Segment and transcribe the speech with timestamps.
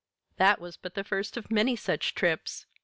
[0.37, 2.65] That was but the first of many such trips.